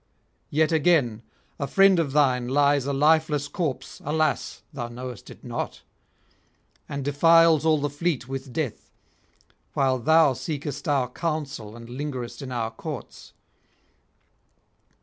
[0.49, 1.21] Yet again,
[1.59, 4.63] a friend of thine lies a lifeless corpse, alas!
[4.73, 5.83] thou knowest it not,
[6.89, 8.89] and defiles all the fleet with death,
[9.75, 13.33] while thou seekest our counsel and lingerest in our courts.